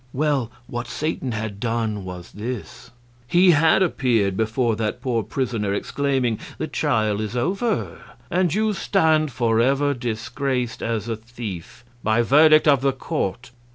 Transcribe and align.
Well, 0.13 0.49
what 0.65 0.87
Satan 0.87 1.31
had 1.33 1.59
done 1.59 2.03
was 2.03 2.31
this: 2.31 2.89
he 3.27 3.51
had 3.51 3.83
appeared 3.83 4.35
before 4.35 4.75
that 4.77 4.99
poor 4.99 5.21
prisoner, 5.21 5.75
exclaiming, 5.75 6.39
"The 6.57 6.65
trial 6.65 7.21
is 7.21 7.37
over, 7.37 7.99
and 8.31 8.51
you 8.51 8.73
stand 8.73 9.31
forever 9.31 9.93
disgraced 9.93 10.81
as 10.81 11.07
a 11.07 11.15
thief 11.15 11.85
by 12.01 12.23
verdict 12.23 12.67
of 12.67 12.81
the 12.81 12.93
court!" 12.93 13.51